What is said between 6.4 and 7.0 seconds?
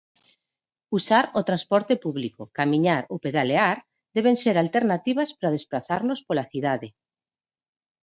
cidade.